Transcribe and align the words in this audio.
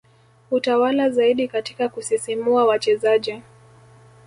hutawala 0.49 1.09
zaidi 1.09 1.47
katika 1.47 1.89
kusisimua 1.89 2.65
wachezaji 2.65 3.41